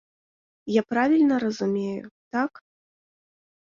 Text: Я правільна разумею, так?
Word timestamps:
Я 0.75 0.81
правільна 0.91 1.35
разумею, 1.45 2.05
так? 2.33 2.51